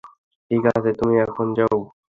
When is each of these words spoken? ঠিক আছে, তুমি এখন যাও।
ঠিক 0.51 0.63
আছে, 0.71 0.91
তুমি 0.99 1.15
এখন 1.25 1.47
যাও। 1.57 1.77